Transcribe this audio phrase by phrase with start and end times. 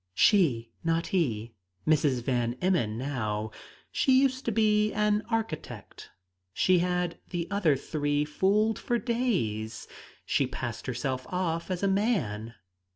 [0.15, 1.53] "She not he.
[1.87, 2.23] Mrs.
[2.23, 3.51] Van Emmon now;
[3.91, 6.09] she used to be an architect.
[6.55, 9.87] She had the other three fooled for ten days;
[10.25, 12.55] she passed herself off as a man!"